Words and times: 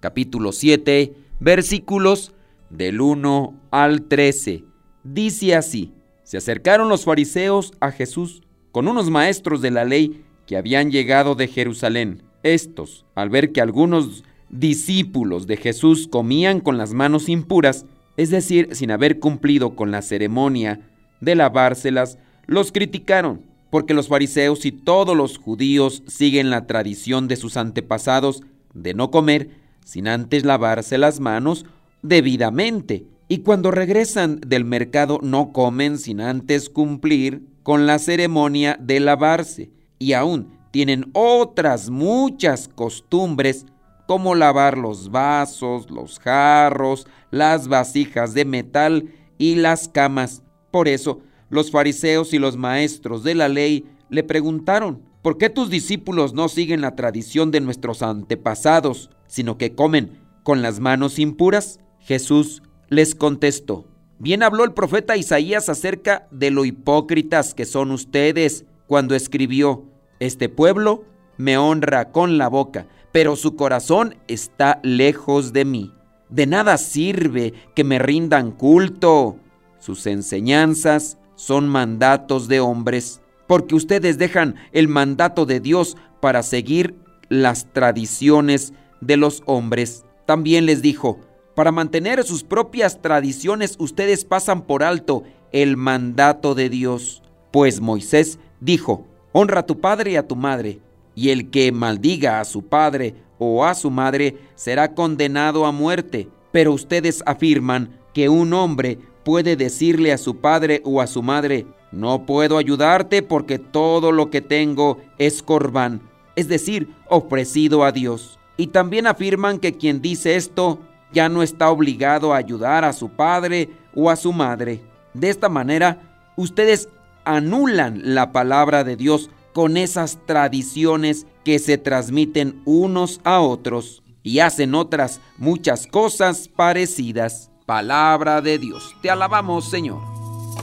capítulo 0.00 0.52
7, 0.52 1.12
versículos 1.40 2.32
del 2.70 3.00
1 3.00 3.54
al 3.70 4.02
13. 4.02 4.64
Dice 5.04 5.54
así, 5.54 5.92
se 6.22 6.36
acercaron 6.36 6.88
los 6.88 7.04
fariseos 7.04 7.72
a 7.80 7.90
Jesús 7.90 8.42
con 8.72 8.88
unos 8.88 9.10
maestros 9.10 9.62
de 9.62 9.70
la 9.70 9.84
ley 9.84 10.24
que 10.46 10.56
habían 10.56 10.90
llegado 10.90 11.34
de 11.34 11.48
Jerusalén. 11.48 12.22
Estos, 12.42 13.04
al 13.14 13.30
ver 13.30 13.52
que 13.52 13.60
algunos 13.60 14.24
discípulos 14.50 15.46
de 15.46 15.56
Jesús 15.56 16.08
comían 16.08 16.60
con 16.60 16.78
las 16.78 16.94
manos 16.94 17.28
impuras, 17.28 17.86
es 18.16 18.30
decir, 18.30 18.68
sin 18.72 18.90
haber 18.90 19.18
cumplido 19.18 19.74
con 19.76 19.90
la 19.90 20.02
ceremonia 20.02 20.80
de 21.20 21.34
lavárselas, 21.34 22.18
los 22.46 22.72
criticaron 22.72 23.42
porque 23.70 23.94
los 23.94 24.08
fariseos 24.08 24.64
y 24.64 24.72
todos 24.72 25.16
los 25.16 25.36
judíos 25.36 26.02
siguen 26.06 26.50
la 26.50 26.66
tradición 26.66 27.28
de 27.28 27.36
sus 27.36 27.56
antepasados 27.56 28.42
de 28.72 28.94
no 28.94 29.10
comer 29.10 29.50
sin 29.88 30.06
antes 30.06 30.44
lavarse 30.44 30.98
las 30.98 31.18
manos 31.18 31.64
debidamente, 32.02 33.06
y 33.26 33.38
cuando 33.38 33.70
regresan 33.70 34.38
del 34.46 34.66
mercado 34.66 35.18
no 35.22 35.50
comen 35.50 35.96
sin 35.96 36.20
antes 36.20 36.68
cumplir 36.68 37.46
con 37.62 37.86
la 37.86 37.98
ceremonia 37.98 38.76
de 38.78 39.00
lavarse, 39.00 39.70
y 39.98 40.12
aún 40.12 40.58
tienen 40.72 41.08
otras 41.14 41.88
muchas 41.88 42.68
costumbres 42.68 43.64
como 44.06 44.34
lavar 44.34 44.76
los 44.76 45.10
vasos, 45.10 45.90
los 45.90 46.18
jarros, 46.18 47.06
las 47.30 47.66
vasijas 47.66 48.34
de 48.34 48.44
metal 48.44 49.08
y 49.38 49.54
las 49.54 49.88
camas. 49.88 50.42
Por 50.70 50.88
eso, 50.88 51.20
los 51.48 51.70
fariseos 51.70 52.34
y 52.34 52.38
los 52.38 52.58
maestros 52.58 53.24
de 53.24 53.34
la 53.34 53.48
ley 53.48 53.86
le 54.10 54.22
preguntaron, 54.22 55.00
¿por 55.22 55.38
qué 55.38 55.48
tus 55.48 55.70
discípulos 55.70 56.34
no 56.34 56.50
siguen 56.50 56.82
la 56.82 56.94
tradición 56.94 57.50
de 57.50 57.62
nuestros 57.62 58.02
antepasados, 58.02 59.08
sino 59.28 59.56
que 59.56 59.74
comen 59.74 60.18
con 60.42 60.60
las 60.60 60.80
manos 60.80 61.20
impuras? 61.20 61.78
Jesús 62.00 62.62
les 62.88 63.14
contestó, 63.14 63.86
bien 64.18 64.42
habló 64.42 64.64
el 64.64 64.72
profeta 64.72 65.16
Isaías 65.16 65.68
acerca 65.68 66.26
de 66.32 66.50
lo 66.50 66.64
hipócritas 66.64 67.54
que 67.54 67.64
son 67.64 67.92
ustedes 67.92 68.64
cuando 68.86 69.14
escribió, 69.14 69.84
este 70.18 70.48
pueblo 70.48 71.04
me 71.36 71.56
honra 71.58 72.10
con 72.10 72.38
la 72.38 72.48
boca, 72.48 72.86
pero 73.12 73.36
su 73.36 73.54
corazón 73.54 74.16
está 74.26 74.80
lejos 74.82 75.52
de 75.52 75.64
mí. 75.64 75.94
De 76.28 76.46
nada 76.46 76.76
sirve 76.76 77.54
que 77.74 77.84
me 77.84 77.98
rindan 77.98 78.50
culto. 78.50 79.38
Sus 79.78 80.06
enseñanzas 80.06 81.18
son 81.36 81.68
mandatos 81.68 82.48
de 82.48 82.60
hombres, 82.60 83.20
porque 83.46 83.74
ustedes 83.74 84.18
dejan 84.18 84.56
el 84.72 84.88
mandato 84.88 85.46
de 85.46 85.60
Dios 85.60 85.96
para 86.20 86.42
seguir 86.42 86.96
las 87.28 87.72
tradiciones 87.72 88.72
de 89.00 89.16
los 89.16 89.42
hombres. 89.46 90.04
También 90.26 90.66
les 90.66 90.82
dijo, 90.82 91.18
para 91.54 91.72
mantener 91.72 92.22
sus 92.24 92.44
propias 92.44 93.02
tradiciones 93.02 93.76
ustedes 93.78 94.24
pasan 94.24 94.62
por 94.62 94.82
alto 94.82 95.24
el 95.52 95.76
mandato 95.76 96.54
de 96.54 96.68
Dios. 96.68 97.22
Pues 97.50 97.80
Moisés 97.80 98.38
dijo, 98.60 99.06
honra 99.32 99.60
a 99.60 99.66
tu 99.66 99.80
padre 99.80 100.12
y 100.12 100.16
a 100.16 100.26
tu 100.26 100.36
madre, 100.36 100.80
y 101.14 101.30
el 101.30 101.50
que 101.50 101.72
maldiga 101.72 102.40
a 102.40 102.44
su 102.44 102.62
padre 102.62 103.14
o 103.38 103.64
a 103.64 103.74
su 103.74 103.90
madre 103.90 104.36
será 104.54 104.94
condenado 104.94 105.66
a 105.66 105.72
muerte. 105.72 106.28
Pero 106.52 106.72
ustedes 106.72 107.22
afirman 107.26 107.98
que 108.14 108.28
un 108.28 108.52
hombre 108.52 108.98
puede 109.24 109.56
decirle 109.56 110.12
a 110.12 110.18
su 110.18 110.36
padre 110.36 110.80
o 110.84 111.00
a 111.00 111.06
su 111.06 111.22
madre, 111.22 111.66
no 111.90 112.26
puedo 112.26 112.58
ayudarte 112.58 113.22
porque 113.22 113.58
todo 113.58 114.12
lo 114.12 114.30
que 114.30 114.40
tengo 114.40 114.98
es 115.18 115.42
corbán, 115.42 116.02
es 116.36 116.48
decir, 116.48 116.88
ofrecido 117.08 117.84
a 117.84 117.92
Dios. 117.92 118.37
Y 118.58 118.66
también 118.66 119.06
afirman 119.06 119.58
que 119.58 119.78
quien 119.78 120.02
dice 120.02 120.36
esto 120.36 120.80
ya 121.10 121.30
no 121.30 121.42
está 121.42 121.70
obligado 121.70 122.34
a 122.34 122.36
ayudar 122.36 122.84
a 122.84 122.92
su 122.92 123.08
padre 123.08 123.70
o 123.94 124.10
a 124.10 124.16
su 124.16 124.34
madre. 124.34 124.82
De 125.14 125.30
esta 125.30 125.48
manera, 125.48 126.02
ustedes 126.36 126.90
anulan 127.24 128.14
la 128.14 128.32
palabra 128.32 128.84
de 128.84 128.96
Dios 128.96 129.30
con 129.54 129.78
esas 129.78 130.18
tradiciones 130.26 131.26
que 131.44 131.58
se 131.58 131.78
transmiten 131.78 132.60
unos 132.66 133.22
a 133.24 133.40
otros 133.40 134.02
y 134.22 134.40
hacen 134.40 134.74
otras 134.74 135.22
muchas 135.38 135.86
cosas 135.86 136.48
parecidas 136.48 137.50
palabra 137.68 138.40
de 138.40 138.58
Dios. 138.58 138.96
Te 139.02 139.10
alabamos, 139.10 139.68
Señor. 139.68 140.00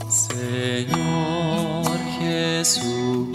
Señor 0.08 1.86
Jesucristo, 2.18 3.34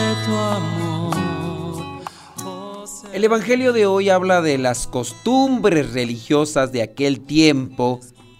el 3.21 3.25
Evangelio 3.25 3.71
de 3.71 3.85
hoy 3.85 4.09
habla 4.09 4.41
de 4.41 4.57
las 4.57 4.87
costumbres 4.87 5.93
religiosas 5.93 6.71
de 6.71 6.81
aquel 6.81 7.19
tiempo 7.19 7.99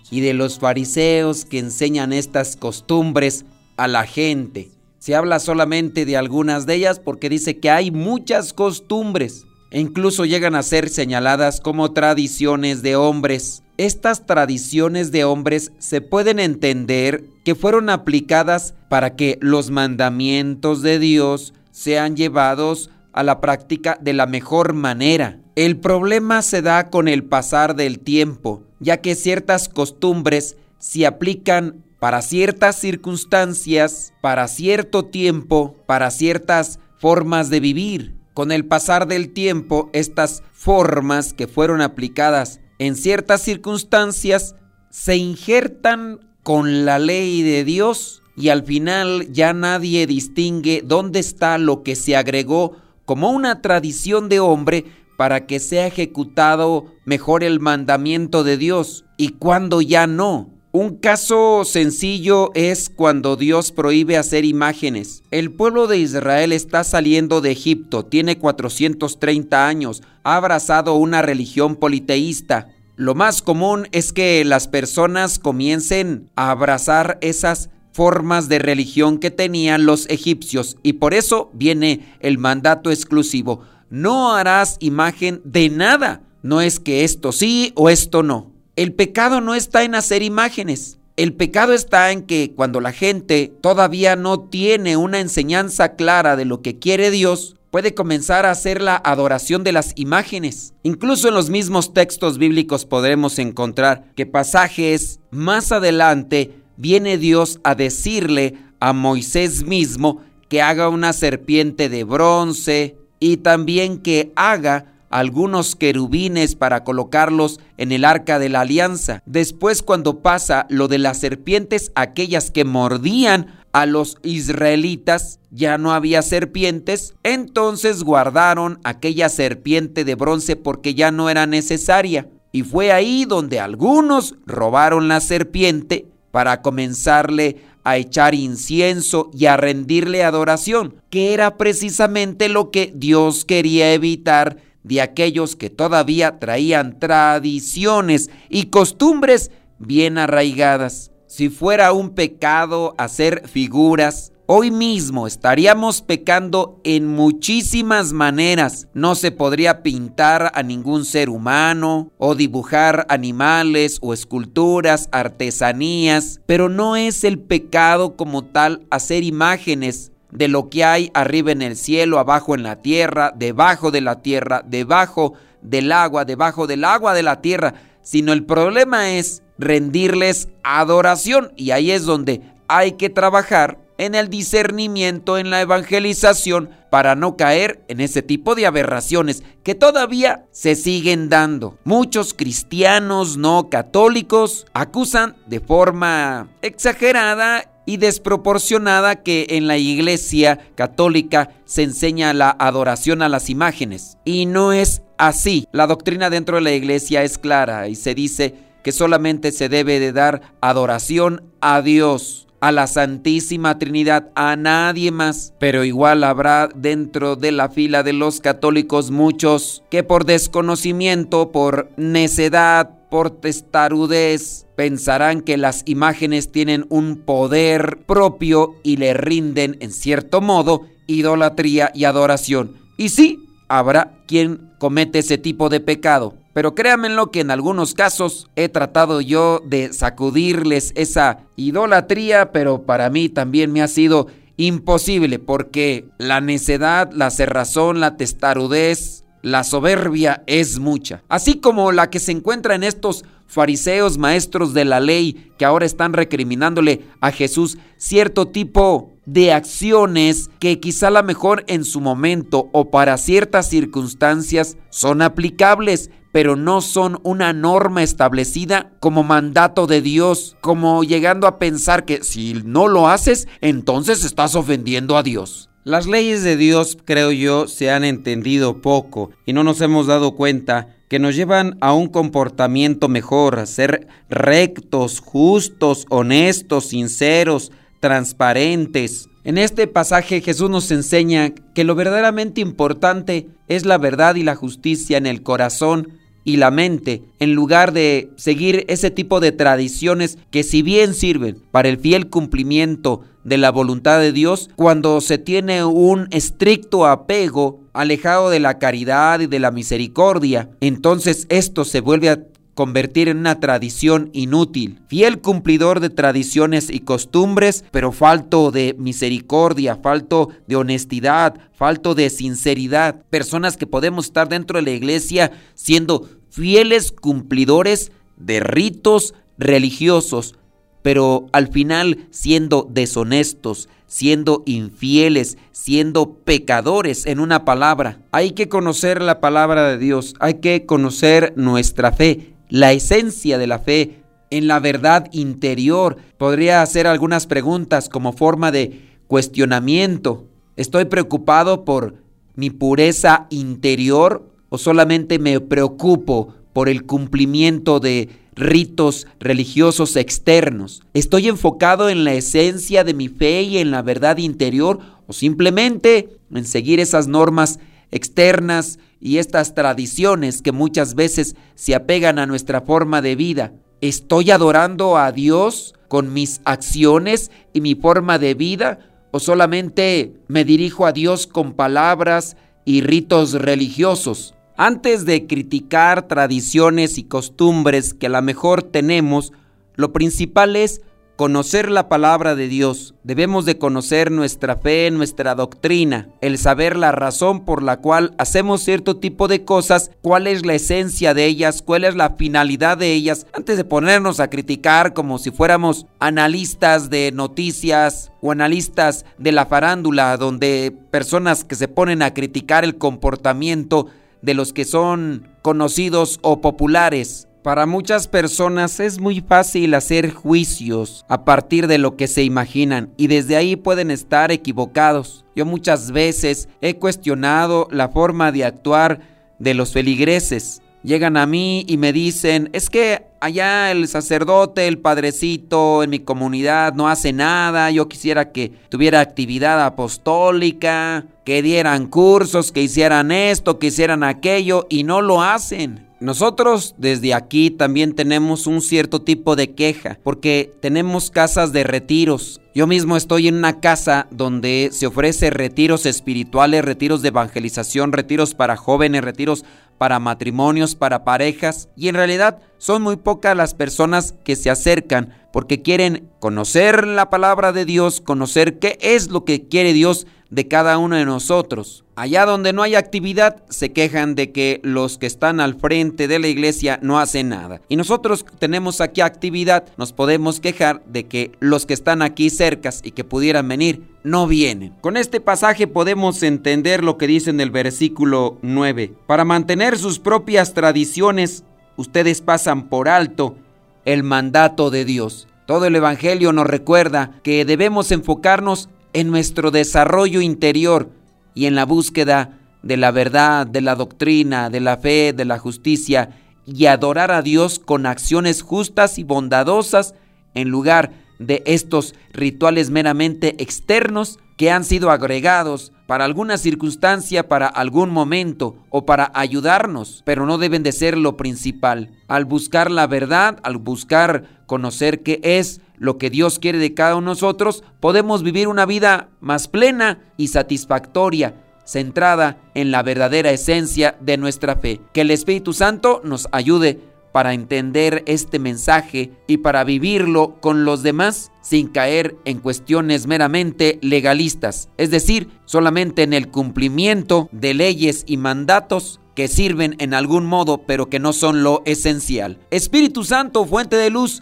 y 0.09 0.21
de 0.21 0.33
los 0.33 0.57
fariseos 0.57 1.45
que 1.45 1.59
enseñan 1.59 2.11
estas 2.11 2.55
costumbres 2.55 3.45
a 3.77 3.87
la 3.87 4.07
gente. 4.07 4.71
Se 4.97 5.13
habla 5.13 5.37
solamente 5.37 6.03
de 6.07 6.17
algunas 6.17 6.65
de 6.65 6.73
ellas 6.73 6.99
porque 6.99 7.29
dice 7.29 7.59
que 7.59 7.69
hay 7.69 7.91
muchas 7.91 8.53
costumbres 8.53 9.45
e 9.69 9.79
incluso 9.79 10.25
llegan 10.25 10.55
a 10.55 10.63
ser 10.63 10.89
señaladas 10.89 11.61
como 11.61 11.91
tradiciones 11.91 12.81
de 12.81 12.95
hombres. 12.95 13.61
Estas 13.77 14.25
tradiciones 14.25 15.11
de 15.11 15.25
hombres 15.25 15.71
se 15.77 16.01
pueden 16.01 16.39
entender 16.39 17.23
que 17.45 17.53
fueron 17.53 17.91
aplicadas 17.91 18.73
para 18.89 19.15
que 19.15 19.37
los 19.41 19.69
mandamientos 19.69 20.81
de 20.81 20.97
Dios 20.97 21.53
sean 21.71 22.15
llevados 22.15 22.89
a 23.13 23.23
la 23.23 23.41
práctica 23.41 23.97
de 24.01 24.13
la 24.13 24.25
mejor 24.25 24.73
manera. 24.73 25.39
El 25.55 25.77
problema 25.77 26.41
se 26.41 26.61
da 26.61 26.89
con 26.89 27.07
el 27.07 27.23
pasar 27.23 27.75
del 27.75 27.99
tiempo, 27.99 28.63
ya 28.79 28.97
que 28.97 29.15
ciertas 29.15 29.69
costumbres 29.69 30.57
se 30.79 31.05
aplican 31.05 31.83
para 31.99 32.21
ciertas 32.21 32.77
circunstancias, 32.77 34.13
para 34.21 34.47
cierto 34.47 35.05
tiempo, 35.05 35.75
para 35.85 36.09
ciertas 36.09 36.79
formas 36.97 37.49
de 37.49 37.59
vivir. 37.59 38.15
Con 38.33 38.51
el 38.51 38.65
pasar 38.65 39.07
del 39.07 39.33
tiempo, 39.33 39.89
estas 39.93 40.41
formas 40.53 41.33
que 41.33 41.47
fueron 41.47 41.81
aplicadas 41.81 42.59
en 42.79 42.95
ciertas 42.95 43.41
circunstancias 43.41 44.55
se 44.89 45.15
injertan 45.15 46.19
con 46.41 46.85
la 46.85 46.97
ley 46.97 47.43
de 47.43 47.63
Dios 47.63 48.23
y 48.35 48.49
al 48.49 48.63
final 48.63 49.31
ya 49.31 49.53
nadie 49.53 50.07
distingue 50.07 50.81
dónde 50.83 51.19
está 51.19 51.59
lo 51.59 51.83
que 51.83 51.95
se 51.95 52.15
agregó 52.15 52.77
como 53.05 53.31
una 53.31 53.61
tradición 53.61 54.29
de 54.29 54.39
hombre 54.39 54.85
para 55.17 55.45
que 55.45 55.59
sea 55.59 55.87
ejecutado 55.87 56.85
mejor 57.05 57.43
el 57.43 57.59
mandamiento 57.59 58.43
de 58.43 58.57
Dios 58.57 59.05
y 59.17 59.29
cuando 59.29 59.81
ya 59.81 60.07
no. 60.07 60.49
Un 60.73 60.95
caso 60.95 61.65
sencillo 61.65 62.51
es 62.55 62.89
cuando 62.89 63.35
Dios 63.35 63.73
prohíbe 63.73 64.17
hacer 64.17 64.45
imágenes. 64.45 65.21
El 65.29 65.51
pueblo 65.51 65.87
de 65.87 65.97
Israel 65.97 66.53
está 66.53 66.85
saliendo 66.85 67.41
de 67.41 67.51
Egipto, 67.51 68.05
tiene 68.05 68.37
430 68.37 69.67
años, 69.67 70.01
ha 70.23 70.37
abrazado 70.37 70.95
una 70.95 71.21
religión 71.21 71.75
politeísta. 71.75 72.69
Lo 72.95 73.15
más 73.15 73.41
común 73.41 73.89
es 73.91 74.13
que 74.13 74.45
las 74.45 74.69
personas 74.69 75.39
comiencen 75.39 76.29
a 76.37 76.51
abrazar 76.51 77.17
esas 77.19 77.69
formas 77.91 78.49
de 78.49 78.59
religión 78.59 79.17
que 79.17 79.31
tenían 79.31 79.85
los 79.85 80.09
egipcios 80.09 80.77
y 80.83 80.93
por 80.93 81.13
eso 81.13 81.49
viene 81.53 82.15
el 82.19 82.37
mandato 82.37 82.91
exclusivo. 82.91 83.61
No 83.89 84.33
harás 84.33 84.77
imagen 84.79 85.41
de 85.43 85.69
nada. 85.69 86.21
No 86.43 86.61
es 86.61 86.79
que 86.79 87.03
esto 87.03 87.31
sí 87.31 87.73
o 87.75 87.89
esto 87.89 88.23
no. 88.23 88.51
El 88.75 88.93
pecado 88.93 89.41
no 89.41 89.53
está 89.53 89.83
en 89.83 89.95
hacer 89.95 90.23
imágenes. 90.23 90.97
El 91.17 91.33
pecado 91.33 91.73
está 91.73 92.11
en 92.11 92.23
que 92.23 92.53
cuando 92.55 92.79
la 92.79 92.93
gente 92.93 93.53
todavía 93.61 94.15
no 94.15 94.39
tiene 94.39 94.97
una 94.97 95.19
enseñanza 95.19 95.95
clara 95.95 96.35
de 96.35 96.45
lo 96.45 96.61
que 96.61 96.79
quiere 96.79 97.11
Dios, 97.11 97.57
puede 97.69 97.93
comenzar 97.93 98.45
a 98.45 98.51
hacer 98.51 98.81
la 98.81 98.95
adoración 98.95 99.63
de 99.63 99.71
las 99.71 99.93
imágenes. 99.95 100.73
Incluso 100.83 101.27
en 101.27 101.33
los 101.33 101.49
mismos 101.49 101.93
textos 101.93 102.37
bíblicos 102.37 102.85
podremos 102.85 103.39
encontrar 103.39 104.13
que 104.15 104.25
pasajes 104.25 105.19
más 105.31 105.71
adelante 105.71 106.60
viene 106.77 107.17
Dios 107.17 107.59
a 107.63 107.75
decirle 107.75 108.57
a 108.79 108.93
Moisés 108.93 109.65
mismo 109.65 110.21
que 110.49 110.61
haga 110.61 110.89
una 110.89 111.13
serpiente 111.13 111.87
de 111.87 112.03
bronce 112.03 112.97
y 113.19 113.37
también 113.37 113.99
que 113.99 114.33
haga 114.35 114.91
algunos 115.11 115.75
querubines 115.75 116.55
para 116.55 116.83
colocarlos 116.83 117.59
en 117.77 117.91
el 117.91 118.05
arca 118.05 118.39
de 118.39 118.49
la 118.49 118.61
alianza. 118.61 119.21
Después 119.25 119.83
cuando 119.83 120.19
pasa 120.19 120.65
lo 120.69 120.87
de 120.87 120.97
las 120.97 121.19
serpientes, 121.19 121.91
aquellas 121.95 122.49
que 122.49 122.65
mordían 122.65 123.59
a 123.73 123.85
los 123.85 124.17
israelitas, 124.23 125.39
ya 125.51 125.77
no 125.77 125.93
había 125.93 126.21
serpientes, 126.21 127.13
entonces 127.23 128.03
guardaron 128.03 128.79
aquella 128.83 129.29
serpiente 129.29 130.03
de 130.03 130.15
bronce 130.15 130.55
porque 130.55 130.95
ya 130.95 131.11
no 131.11 131.29
era 131.29 131.45
necesaria. 131.45 132.27
Y 132.53 132.63
fue 132.63 132.91
ahí 132.91 133.25
donde 133.25 133.59
algunos 133.59 134.35
robaron 134.45 135.07
la 135.07 135.21
serpiente 135.21 136.07
para 136.31 136.61
comenzarle 136.61 137.57
a 137.83 137.97
echar 137.97 138.35
incienso 138.35 139.31
y 139.33 139.45
a 139.45 139.57
rendirle 139.57 140.23
adoración, 140.23 140.95
que 141.09 141.33
era 141.33 141.57
precisamente 141.57 142.49
lo 142.49 142.71
que 142.71 142.91
Dios 142.95 143.45
quería 143.45 143.93
evitar 143.93 144.57
de 144.83 145.01
aquellos 145.01 145.55
que 145.55 145.69
todavía 145.69 146.39
traían 146.39 146.99
tradiciones 146.99 148.29
y 148.49 148.65
costumbres 148.65 149.51
bien 149.79 150.17
arraigadas. 150.17 151.11
Si 151.27 151.49
fuera 151.49 151.91
un 151.93 152.09
pecado 152.11 152.93
hacer 152.97 153.47
figuras, 153.47 154.33
Hoy 154.53 154.69
mismo 154.69 155.27
estaríamos 155.27 156.01
pecando 156.01 156.81
en 156.83 157.07
muchísimas 157.07 158.11
maneras. 158.11 158.89
No 158.93 159.15
se 159.15 159.31
podría 159.31 159.81
pintar 159.81 160.51
a 160.53 160.61
ningún 160.61 161.05
ser 161.05 161.29
humano 161.29 162.11
o 162.17 162.35
dibujar 162.35 163.05
animales 163.07 163.97
o 164.01 164.13
esculturas, 164.13 165.07
artesanías, 165.13 166.41
pero 166.47 166.67
no 166.67 166.97
es 166.97 167.23
el 167.23 167.39
pecado 167.39 168.17
como 168.17 168.43
tal 168.43 168.85
hacer 168.89 169.23
imágenes 169.23 170.11
de 170.31 170.49
lo 170.49 170.67
que 170.67 170.83
hay 170.83 171.11
arriba 171.13 171.53
en 171.53 171.61
el 171.61 171.77
cielo, 171.77 172.19
abajo 172.19 172.53
en 172.53 172.63
la 172.63 172.81
tierra, 172.81 173.31
debajo 173.33 173.89
de 173.89 174.01
la 174.01 174.21
tierra, 174.21 174.63
debajo 174.67 175.31
del 175.61 175.93
agua, 175.93 176.25
debajo 176.25 176.67
del 176.67 176.83
agua 176.83 177.13
de 177.13 177.23
la 177.23 177.39
tierra, 177.39 177.75
sino 178.01 178.33
el 178.33 178.43
problema 178.43 179.11
es 179.11 179.43
rendirles 179.57 180.49
adoración 180.61 181.53
y 181.55 181.71
ahí 181.71 181.91
es 181.91 182.03
donde 182.03 182.41
hay 182.67 182.93
que 182.93 183.09
trabajar 183.09 183.77
en 184.01 184.15
el 184.15 184.29
discernimiento, 184.29 185.37
en 185.37 185.51
la 185.51 185.61
evangelización, 185.61 186.71
para 186.89 187.13
no 187.13 187.37
caer 187.37 187.85
en 187.87 188.01
ese 188.01 188.23
tipo 188.23 188.55
de 188.55 188.65
aberraciones 188.65 189.43
que 189.61 189.75
todavía 189.75 190.47
se 190.51 190.73
siguen 190.73 191.29
dando. 191.29 191.77
Muchos 191.83 192.33
cristianos 192.33 193.37
no 193.37 193.69
católicos 193.69 194.65
acusan 194.73 195.35
de 195.45 195.59
forma 195.59 196.49
exagerada 196.63 197.71
y 197.85 197.97
desproporcionada 197.97 199.17
que 199.17 199.45
en 199.49 199.67
la 199.67 199.77
iglesia 199.77 200.59
católica 200.73 201.51
se 201.65 201.83
enseña 201.83 202.33
la 202.33 202.55
adoración 202.57 203.21
a 203.21 203.29
las 203.29 203.51
imágenes. 203.51 204.17
Y 204.25 204.47
no 204.47 204.73
es 204.73 205.03
así. 205.19 205.67
La 205.71 205.85
doctrina 205.85 206.31
dentro 206.31 206.55
de 206.55 206.63
la 206.63 206.73
iglesia 206.73 207.21
es 207.21 207.37
clara 207.37 207.87
y 207.87 207.93
se 207.93 208.15
dice 208.15 208.55
que 208.83 208.91
solamente 208.91 209.51
se 209.51 209.69
debe 209.69 209.99
de 209.99 210.11
dar 210.11 210.41
adoración 210.59 211.51
a 211.61 211.83
Dios 211.83 212.47
a 212.61 212.71
la 212.71 212.87
Santísima 212.87 213.77
Trinidad, 213.77 214.29
a 214.35 214.55
nadie 214.55 215.11
más. 215.11 215.53
Pero 215.59 215.83
igual 215.83 216.23
habrá 216.23 216.69
dentro 216.73 217.35
de 217.35 217.51
la 217.51 217.69
fila 217.69 218.03
de 218.03 218.13
los 218.13 218.39
católicos 218.39 219.11
muchos 219.11 219.83
que 219.89 220.03
por 220.03 220.25
desconocimiento, 220.25 221.51
por 221.51 221.89
necedad, 221.97 222.91
por 223.09 223.31
testarudez, 223.31 224.67
pensarán 224.77 225.41
que 225.41 225.57
las 225.57 225.83
imágenes 225.85 226.51
tienen 226.51 226.85
un 226.89 227.17
poder 227.17 227.97
propio 228.05 228.75
y 228.83 228.97
le 228.97 229.13
rinden, 229.13 229.75
en 229.81 229.91
cierto 229.91 230.39
modo, 230.39 230.87
idolatría 231.07 231.91
y 231.93 232.05
adoración. 232.05 232.77
Y 232.95 233.09
sí, 233.09 233.39
habrá 233.67 234.23
quien 234.27 234.71
comete 234.79 235.19
ese 235.19 235.37
tipo 235.37 235.69
de 235.69 235.79
pecado. 235.79 236.35
Pero 236.53 236.75
créanmelo 236.75 237.31
que 237.31 237.39
en 237.39 237.51
algunos 237.51 237.93
casos 237.93 238.49
he 238.55 238.67
tratado 238.67 239.21
yo 239.21 239.61
de 239.65 239.93
sacudirles 239.93 240.91
esa 240.95 241.39
idolatría, 241.55 242.51
pero 242.51 242.83
para 242.83 243.09
mí 243.09 243.29
también 243.29 243.71
me 243.71 243.81
ha 243.81 243.87
sido 243.87 244.27
imposible 244.57 245.39
porque 245.39 246.05
la 246.17 246.41
necedad, 246.41 247.09
la 247.13 247.31
cerrazón, 247.31 247.99
la 247.99 248.17
testarudez, 248.17 249.23
la 249.41 249.63
soberbia 249.63 250.43
es 250.47 250.79
mucha. 250.79 251.23
Así 251.29 251.55
como 251.55 251.91
la 251.91 252.09
que 252.09 252.19
se 252.19 252.31
encuentra 252.31 252.75
en 252.75 252.83
estos 252.83 253.23
fariseos 253.47 254.17
maestros 254.17 254.73
de 254.73 254.85
la 254.85 254.99
ley 254.99 255.51
que 255.57 255.65
ahora 255.65 255.85
están 255.85 256.13
recriminándole 256.13 257.05
a 257.19 257.31
Jesús 257.31 257.77
cierto 257.97 258.47
tipo 258.47 259.11
de 259.25 259.51
acciones 259.51 260.49
que 260.59 260.79
quizá 260.79 261.09
la 261.09 261.21
mejor 261.21 261.65
en 261.67 261.83
su 261.83 261.99
momento 261.99 262.69
o 262.71 262.89
para 262.89 263.17
ciertas 263.17 263.69
circunstancias 263.69 264.77
son 264.89 265.21
aplicables, 265.21 266.11
pero 266.31 266.55
no 266.55 266.79
son 266.79 267.19
una 267.23 267.51
norma 267.51 268.03
establecida 268.03 268.91
como 269.01 269.23
mandato 269.23 269.85
de 269.85 270.01
Dios, 270.01 270.55
como 270.61 271.03
llegando 271.03 271.45
a 271.45 271.59
pensar 271.59 272.05
que 272.05 272.23
si 272.23 272.53
no 272.63 272.87
lo 272.87 273.09
haces, 273.09 273.47
entonces 273.59 274.23
estás 274.23 274.55
ofendiendo 274.55 275.17
a 275.17 275.23
Dios. 275.23 275.70
Las 275.83 276.05
leyes 276.05 276.43
de 276.43 276.57
Dios, 276.57 276.95
creo 277.05 277.31
yo, 277.31 277.67
se 277.67 277.89
han 277.89 278.03
entendido 278.03 278.83
poco 278.83 279.31
y 279.47 279.53
no 279.53 279.63
nos 279.63 279.81
hemos 279.81 280.05
dado 280.05 280.35
cuenta 280.35 280.95
que 281.09 281.17
nos 281.17 281.35
llevan 281.35 281.75
a 281.81 281.91
un 281.93 282.07
comportamiento 282.07 283.07
mejor, 283.07 283.57
a 283.57 283.65
ser 283.65 284.07
rectos, 284.29 285.19
justos, 285.19 286.05
honestos, 286.09 286.89
sinceros, 286.89 287.71
transparentes. 287.99 289.27
En 289.43 289.57
este 289.57 289.87
pasaje 289.87 290.41
Jesús 290.41 290.69
nos 290.69 290.91
enseña 290.91 291.49
que 291.73 291.83
lo 291.83 291.95
verdaderamente 291.95 292.61
importante 292.61 293.47
es 293.67 293.83
la 293.83 293.97
verdad 293.97 294.35
y 294.35 294.43
la 294.43 294.55
justicia 294.55 295.17
en 295.17 295.25
el 295.25 295.41
corazón 295.41 296.19
y 296.43 296.57
la 296.57 296.71
mente, 296.71 297.23
en 297.39 297.53
lugar 297.53 297.93
de 297.93 298.29
seguir 298.35 298.85
ese 298.87 299.11
tipo 299.11 299.39
de 299.39 299.51
tradiciones 299.51 300.37
que 300.49 300.63
si 300.63 300.81
bien 300.81 301.13
sirven 301.13 301.57
para 301.71 301.89
el 301.89 301.97
fiel 301.97 302.29
cumplimiento 302.29 303.21
de 303.43 303.57
la 303.57 303.71
voluntad 303.71 304.19
de 304.19 304.31
Dios, 304.31 304.69
cuando 304.75 305.21
se 305.21 305.37
tiene 305.37 305.83
un 305.83 306.27
estricto 306.31 307.07
apego 307.07 307.79
alejado 307.93 308.49
de 308.49 308.59
la 308.59 308.77
caridad 308.77 309.39
y 309.39 309.47
de 309.47 309.59
la 309.59 309.71
misericordia, 309.71 310.69
entonces 310.79 311.47
esto 311.49 311.85
se 311.85 312.01
vuelve 312.01 312.29
a 312.29 312.43
convertir 312.73 313.27
en 313.27 313.37
una 313.37 313.59
tradición 313.59 314.29
inútil. 314.33 314.99
Fiel 315.07 315.39
cumplidor 315.39 315.99
de 315.99 316.09
tradiciones 316.09 316.89
y 316.89 317.01
costumbres, 317.01 317.83
pero 317.91 318.11
falto 318.11 318.71
de 318.71 318.95
misericordia, 318.97 319.97
falto 319.97 320.49
de 320.67 320.75
honestidad, 320.75 321.55
falto 321.73 322.15
de 322.15 322.29
sinceridad. 322.29 323.23
Personas 323.29 323.77
que 323.77 323.87
podemos 323.87 324.25
estar 324.25 324.49
dentro 324.49 324.77
de 324.77 324.83
la 324.83 324.91
iglesia 324.91 325.51
siendo 325.73 326.29
fieles 326.49 327.11
cumplidores 327.11 328.11
de 328.37 328.59
ritos 328.59 329.33
religiosos, 329.57 330.55
pero 331.01 331.47
al 331.51 331.67
final 331.69 332.27
siendo 332.31 332.87
deshonestos, 332.89 333.89
siendo 334.07 334.63
infieles, 334.65 335.57
siendo 335.71 336.33
pecadores 336.33 337.25
en 337.25 337.39
una 337.39 337.63
palabra. 337.63 338.19
Hay 338.31 338.51
que 338.51 338.67
conocer 338.67 339.21
la 339.21 339.39
palabra 339.39 339.87
de 339.87 339.97
Dios, 339.97 340.35
hay 340.39 340.55
que 340.55 340.85
conocer 340.85 341.53
nuestra 341.55 342.11
fe, 342.11 342.53
la 342.71 342.93
esencia 342.93 343.59
de 343.59 343.67
la 343.67 343.77
fe 343.77 344.23
en 344.49 344.67
la 344.67 344.79
verdad 344.79 345.27
interior. 345.31 346.17
Podría 346.39 346.81
hacer 346.81 347.05
algunas 347.05 347.45
preguntas 347.45 348.09
como 348.09 348.33
forma 348.33 348.71
de 348.71 349.01
cuestionamiento. 349.27 350.47
¿Estoy 350.77 351.05
preocupado 351.05 351.85
por 351.85 352.15
mi 352.55 352.71
pureza 352.71 353.45
interior 353.49 354.49
o 354.69 354.77
solamente 354.77 355.37
me 355.37 355.59
preocupo 355.59 356.55
por 356.73 356.89
el 356.89 357.05
cumplimiento 357.05 357.99
de 357.99 358.29
ritos 358.53 359.27
religiosos 359.39 360.15
externos. 360.15 361.01
¿Estoy 361.13 361.47
enfocado 361.47 362.09
en 362.09 362.23
la 362.23 362.33
esencia 362.33 363.03
de 363.03 363.13
mi 363.13 363.27
fe 363.27 363.63
y 363.63 363.77
en 363.77 363.91
la 363.91 364.01
verdad 364.01 364.37
interior 364.37 364.99
o 365.27 365.33
simplemente 365.33 366.37
en 366.53 366.65
seguir 366.65 366.99
esas 366.99 367.27
normas 367.27 367.79
externas 368.11 368.99
y 369.19 369.37
estas 369.37 369.73
tradiciones 369.73 370.61
que 370.61 370.71
muchas 370.71 371.15
veces 371.15 371.55
se 371.75 371.95
apegan 371.95 372.39
a 372.39 372.45
nuestra 372.45 372.81
forma 372.81 373.21
de 373.21 373.35
vida? 373.35 373.73
¿Estoy 374.01 374.51
adorando 374.51 375.17
a 375.17 375.31
Dios 375.31 375.93
con 376.07 376.33
mis 376.33 376.61
acciones 376.65 377.51
y 377.73 377.81
mi 377.81 377.95
forma 377.95 378.39
de 378.39 378.53
vida 378.53 378.99
o 379.31 379.39
solamente 379.39 380.33
me 380.47 380.65
dirijo 380.65 381.05
a 381.05 381.11
Dios 381.11 381.47
con 381.47 381.73
palabras 381.73 382.57
y 382.83 383.01
ritos 383.01 383.53
religiosos? 383.53 384.55
Antes 384.75 385.25
de 385.25 385.45
criticar 385.45 386.27
tradiciones 386.27 387.17
y 387.17 387.23
costumbres 387.23 388.13
que 388.13 388.25
a 388.25 388.29
lo 388.29 388.41
mejor 388.41 388.81
tenemos, 388.81 389.53
lo 389.95 390.11
principal 390.11 390.75
es 390.75 391.01
conocer 391.41 391.89
la 391.89 392.07
palabra 392.07 392.53
de 392.53 392.67
Dios. 392.67 393.15
Debemos 393.23 393.65
de 393.65 393.79
conocer 393.79 394.29
nuestra 394.29 394.75
fe, 394.75 395.09
nuestra 395.09 395.55
doctrina, 395.55 396.29
el 396.39 396.59
saber 396.59 396.95
la 396.95 397.11
razón 397.11 397.65
por 397.65 397.81
la 397.81 397.97
cual 397.97 398.35
hacemos 398.37 398.83
cierto 398.83 399.17
tipo 399.17 399.47
de 399.47 399.65
cosas, 399.65 400.11
cuál 400.21 400.45
es 400.45 400.67
la 400.67 400.75
esencia 400.75 401.33
de 401.33 401.47
ellas, 401.47 401.81
cuál 401.81 402.03
es 402.03 402.13
la 402.13 402.35
finalidad 402.35 402.99
de 402.99 403.13
ellas, 403.13 403.47
antes 403.53 403.75
de 403.75 403.83
ponernos 403.83 404.39
a 404.39 404.51
criticar 404.51 405.13
como 405.15 405.39
si 405.39 405.49
fuéramos 405.49 406.05
analistas 406.19 407.09
de 407.09 407.31
noticias 407.31 408.31
o 408.39 408.51
analistas 408.51 409.25
de 409.39 409.51
la 409.51 409.65
farándula, 409.65 410.37
donde 410.37 410.95
personas 411.09 411.63
que 411.63 411.73
se 411.73 411.87
ponen 411.87 412.21
a 412.21 412.35
criticar 412.35 412.83
el 412.83 412.99
comportamiento 412.99 414.05
de 414.43 414.53
los 414.53 414.73
que 414.73 414.85
son 414.85 415.47
conocidos 415.63 416.37
o 416.43 416.61
populares. 416.61 417.47
Para 417.63 417.85
muchas 417.85 418.27
personas 418.27 418.99
es 418.99 419.19
muy 419.19 419.39
fácil 419.39 419.93
hacer 419.93 420.33
juicios 420.33 421.25
a 421.27 421.45
partir 421.45 421.85
de 421.85 421.99
lo 421.99 422.17
que 422.17 422.27
se 422.27 422.43
imaginan 422.43 423.11
y 423.17 423.27
desde 423.27 423.55
ahí 423.55 423.75
pueden 423.75 424.09
estar 424.09 424.51
equivocados. 424.51 425.45
Yo 425.55 425.63
muchas 425.63 426.09
veces 426.09 426.69
he 426.81 426.95
cuestionado 426.95 427.87
la 427.91 428.09
forma 428.09 428.51
de 428.51 428.65
actuar 428.65 429.21
de 429.59 429.75
los 429.75 429.93
feligreses. 429.93 430.81
Llegan 431.03 431.37
a 431.37 431.45
mí 431.45 431.85
y 431.87 431.97
me 431.97 432.13
dicen, 432.13 432.71
es 432.73 432.89
que 432.89 433.27
allá 433.39 433.91
el 433.91 434.07
sacerdote, 434.07 434.87
el 434.87 434.97
padrecito 434.97 436.01
en 436.01 436.09
mi 436.09 436.19
comunidad 436.19 436.95
no 436.95 437.09
hace 437.09 437.31
nada, 437.31 437.91
yo 437.91 438.07
quisiera 438.07 438.51
que 438.51 438.71
tuviera 438.89 439.19
actividad 439.19 439.85
apostólica, 439.85 441.25
que 441.43 441.61
dieran 441.61 442.07
cursos, 442.07 442.71
que 442.71 442.81
hicieran 442.81 443.31
esto, 443.31 443.77
que 443.77 443.87
hicieran 443.87 444.23
aquello, 444.23 444.87
y 444.89 445.03
no 445.03 445.21
lo 445.21 445.43
hacen. 445.43 446.10
Nosotros 446.21 446.93
desde 446.99 447.33
aquí 447.33 447.71
también 447.71 448.13
tenemos 448.13 448.67
un 448.67 448.81
cierto 448.81 449.23
tipo 449.23 449.55
de 449.55 449.73
queja, 449.73 450.19
porque 450.23 450.71
tenemos 450.79 451.31
casas 451.31 451.73
de 451.73 451.83
retiros. 451.83 452.61
Yo 452.75 452.85
mismo 452.85 453.17
estoy 453.17 453.47
en 453.47 453.55
una 453.55 453.79
casa 453.79 454.27
donde 454.29 454.89
se 454.91 455.07
ofrece 455.07 455.49
retiros 455.49 456.05
espirituales, 456.05 456.85
retiros 456.85 457.23
de 457.23 457.29
evangelización, 457.29 458.13
retiros 458.13 458.53
para 458.53 458.77
jóvenes, 458.77 459.23
retiros 459.23 459.65
para 459.97 460.19
matrimonios, 460.19 460.93
para 460.93 461.23
parejas, 461.23 461.89
y 461.95 462.07
en 462.07 462.13
realidad 462.13 462.59
son 462.77 463.01
muy 463.01 463.15
pocas 463.15 463.57
las 463.57 463.73
personas 463.73 464.35
que 464.43 464.55
se 464.55 464.69
acercan 464.69 465.33
porque 465.51 465.81
quieren 465.81 466.29
conocer 466.39 467.07
la 467.07 467.31
palabra 467.31 467.71
de 467.71 467.85
Dios, 467.85 468.21
conocer 468.21 468.77
qué 468.77 468.99
es 469.01 469.31
lo 469.31 469.43
que 469.43 469.67
quiere 469.67 469.91
Dios 469.91 470.27
de 470.51 470.67
cada 470.67 470.97
uno 470.97 471.15
de 471.15 471.25
nosotros. 471.25 472.03
Allá 472.15 472.45
donde 472.45 472.73
no 472.73 472.83
hay 472.83 472.93
actividad, 472.93 473.63
se 473.69 473.93
quejan 473.93 474.35
de 474.35 474.51
que 474.51 474.81
los 474.83 475.17
que 475.17 475.25
están 475.25 475.59
al 475.59 475.75
frente 475.75 476.27
de 476.27 476.37
la 476.37 476.49
iglesia 476.49 476.99
no 477.01 477.19
hacen 477.19 477.49
nada. 477.49 477.81
Y 477.87 477.95
nosotros 477.95 478.45
tenemos 478.59 479.01
aquí 479.01 479.21
actividad, 479.21 479.85
nos 479.97 480.13
podemos 480.13 480.59
quejar 480.59 481.01
de 481.05 481.25
que 481.25 481.53
los 481.59 481.85
que 481.85 481.93
están 481.93 482.21
aquí 482.21 482.49
cercas 482.49 483.01
y 483.03 483.11
que 483.11 483.23
pudieran 483.23 483.67
venir 483.67 484.03
no 484.23 484.45
vienen. 484.45 484.93
Con 485.01 485.17
este 485.17 485.39
pasaje 485.39 485.87
podemos 485.87 486.43
entender 486.43 487.03
lo 487.03 487.17
que 487.17 487.27
dice 487.27 487.49
en 487.49 487.61
el 487.61 487.71
versículo 487.71 488.59
9. 488.61 489.13
Para 489.25 489.45
mantener 489.45 489.97
sus 489.97 490.19
propias 490.19 490.73
tradiciones, 490.73 491.63
ustedes 491.95 492.41
pasan 492.41 492.89
por 492.89 493.07
alto 493.07 493.55
el 494.03 494.23
mandato 494.23 494.91
de 494.91 495.05
Dios. 495.05 495.47
Todo 495.65 495.85
el 495.85 495.95
Evangelio 495.95 496.51
nos 496.51 496.67
recuerda 496.67 497.39
que 497.43 497.63
debemos 497.63 498.11
enfocarnos 498.11 498.89
en 499.13 499.29
nuestro 499.29 499.71
desarrollo 499.71 500.41
interior 500.41 501.09
y 501.53 501.65
en 501.65 501.75
la 501.75 501.85
búsqueda 501.85 502.57
de 502.83 502.97
la 502.97 503.11
verdad, 503.11 503.67
de 503.67 503.81
la 503.81 503.95
doctrina, 503.95 504.69
de 504.69 504.79
la 504.79 504.97
fe, 504.97 505.33
de 505.33 505.45
la 505.45 505.59
justicia 505.59 506.37
y 506.65 506.85
adorar 506.85 507.31
a 507.31 507.41
Dios 507.41 507.79
con 507.79 508.05
acciones 508.05 508.61
justas 508.61 509.17
y 509.17 509.23
bondadosas 509.23 510.15
en 510.53 510.69
lugar 510.69 511.11
de 511.39 511.63
estos 511.65 512.13
rituales 512.33 512.89
meramente 512.89 513.61
externos 513.61 514.39
que 514.57 514.69
han 514.69 514.83
sido 514.83 515.09
agregados 515.09 515.91
para 516.05 516.25
alguna 516.25 516.57
circunstancia, 516.57 517.47
para 517.47 517.67
algún 517.67 518.11
momento 518.11 518.75
o 518.89 519.05
para 519.05 519.31
ayudarnos, 519.33 520.21
pero 520.25 520.45
no 520.45 520.57
deben 520.57 520.83
de 520.83 520.91
ser 520.91 521.17
lo 521.17 521.35
principal. 521.35 522.11
Al 522.27 522.45
buscar 522.45 522.91
la 522.91 523.07
verdad, 523.07 523.59
al 523.63 523.77
buscar 523.77 524.63
conocer 524.67 525.23
qué 525.23 525.39
es 525.41 525.81
lo 526.01 526.17
que 526.17 526.31
Dios 526.31 526.57
quiere 526.57 526.79
de 526.79 526.95
cada 526.95 527.15
uno 527.15 527.27
de 527.27 527.31
nosotros, 527.33 527.83
podemos 527.99 528.41
vivir 528.41 528.67
una 528.67 528.87
vida 528.87 529.29
más 529.39 529.67
plena 529.67 530.19
y 530.35 530.47
satisfactoria, 530.47 531.53
centrada 531.85 532.57
en 532.73 532.89
la 532.89 533.03
verdadera 533.03 533.51
esencia 533.51 534.17
de 534.19 534.37
nuestra 534.37 534.77
fe. 534.77 534.99
Que 535.13 535.21
el 535.21 535.29
Espíritu 535.29 535.73
Santo 535.73 536.19
nos 536.23 536.47
ayude 536.51 536.99
para 537.31 537.53
entender 537.53 538.23
este 538.25 538.57
mensaje 538.57 539.31
y 539.45 539.57
para 539.57 539.83
vivirlo 539.83 540.55
con 540.59 540.85
los 540.85 541.03
demás 541.03 541.51
sin 541.61 541.87
caer 541.87 542.35
en 542.45 542.57
cuestiones 542.57 543.27
meramente 543.27 543.99
legalistas, 544.01 544.89
es 544.97 545.11
decir, 545.11 545.49
solamente 545.65 546.23
en 546.23 546.33
el 546.33 546.47
cumplimiento 546.47 547.47
de 547.51 547.75
leyes 547.75 548.23
y 548.25 548.37
mandatos 548.37 549.19
que 549.35 549.47
sirven 549.47 549.95
en 549.99 550.15
algún 550.15 550.47
modo 550.47 550.79
pero 550.79 551.09
que 551.09 551.19
no 551.19 551.31
son 551.31 551.61
lo 551.61 551.83
esencial. 551.85 552.57
Espíritu 552.71 553.23
Santo, 553.23 553.65
fuente 553.65 553.95
de 553.97 554.09
luz, 554.09 554.41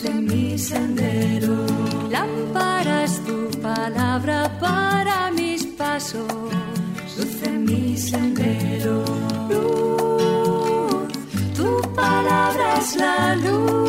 luz 0.00 0.04
en 0.04 0.24
mi 0.26 0.58
sendero. 0.58 1.66
Lámpara 2.10 3.04
es 3.04 3.24
tu 3.24 3.50
palabra 3.60 4.50
para 4.60 5.30
mis 5.32 5.64
pasos, 5.66 6.24
luz 7.16 7.42
en 7.42 7.64
mi 7.64 7.96
sendero. 7.96 9.04
Luz, 9.48 11.12
tu 11.56 11.80
palabra 11.94 12.78
es 12.78 12.96
la 12.96 13.36
luz 13.36 13.79